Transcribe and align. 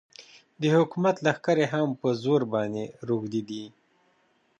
د 0.61 0.63
حکومت 0.75 1.15
لښکرې 1.25 1.65
هم 1.73 1.87
په 2.01 2.07
زرو 2.21 2.47
باندې 2.53 2.83
روږدې 3.07 3.41
دي. 3.49 3.63